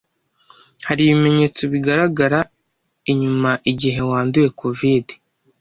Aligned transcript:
Hari 0.87 1.01
ibimenyetso 1.03 1.61
bigaragara 1.73 2.39
inyuma 3.11 3.51
igihe 3.71 3.99
wanduye 4.09 4.47
COVID 4.61 5.05